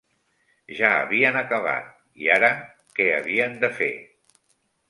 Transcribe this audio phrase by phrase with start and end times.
[0.77, 1.93] Ja havien acabat,
[2.23, 2.51] i ara,
[2.97, 3.95] què havien de fer?